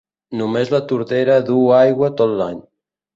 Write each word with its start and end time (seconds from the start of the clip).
Només 0.39 0.69
la 0.75 0.79
Tordera 0.91 1.35
duu 1.49 1.67
aigua 1.81 2.09
tot 2.23 2.33
l'any. 2.41 2.57